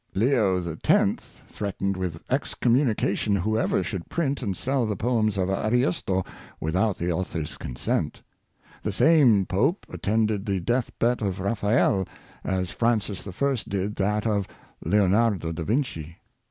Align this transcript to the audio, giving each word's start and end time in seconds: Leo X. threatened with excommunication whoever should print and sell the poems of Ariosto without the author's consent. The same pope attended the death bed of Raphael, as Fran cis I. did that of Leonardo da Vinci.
Leo 0.15 0.75
X. 0.83 1.31
threatened 1.47 1.95
with 1.95 2.23
excommunication 2.27 3.35
whoever 3.35 3.83
should 3.83 4.09
print 4.09 4.41
and 4.41 4.57
sell 4.57 4.87
the 4.87 4.95
poems 4.95 5.37
of 5.37 5.47
Ariosto 5.47 6.25
without 6.59 6.97
the 6.97 7.11
author's 7.11 7.55
consent. 7.55 8.23
The 8.81 8.91
same 8.91 9.45
pope 9.45 9.85
attended 9.91 10.47
the 10.47 10.59
death 10.59 10.91
bed 10.97 11.21
of 11.21 11.39
Raphael, 11.39 12.07
as 12.43 12.71
Fran 12.71 12.99
cis 12.99 13.27
I. 13.27 13.55
did 13.67 13.95
that 13.97 14.25
of 14.25 14.47
Leonardo 14.83 15.51
da 15.51 15.61
Vinci. 15.61 16.17